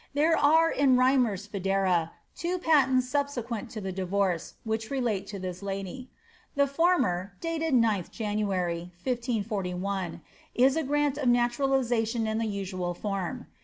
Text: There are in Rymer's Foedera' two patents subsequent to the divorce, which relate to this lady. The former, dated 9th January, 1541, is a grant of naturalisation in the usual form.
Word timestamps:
There 0.15 0.35
are 0.35 0.71
in 0.71 0.97
Rymer's 0.97 1.45
Foedera' 1.47 2.09
two 2.35 2.57
patents 2.57 3.07
subsequent 3.07 3.69
to 3.69 3.81
the 3.81 3.91
divorce, 3.91 4.55
which 4.63 4.89
relate 4.89 5.27
to 5.27 5.37
this 5.37 5.61
lady. 5.61 6.09
The 6.55 6.65
former, 6.65 7.33
dated 7.39 7.75
9th 7.75 8.09
January, 8.09 8.91
1541, 9.03 10.21
is 10.55 10.75
a 10.75 10.81
grant 10.81 11.19
of 11.19 11.29
naturalisation 11.29 12.25
in 12.25 12.39
the 12.39 12.47
usual 12.47 12.95
form. 12.95 13.45